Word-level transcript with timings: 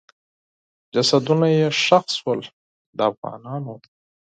جسدونه 0.93 1.45
چې 1.57 1.65
ښخ 1.83 2.05
سول، 2.17 2.41
د 2.97 2.99
افغانانو 3.11 3.67
وو. 3.73 3.77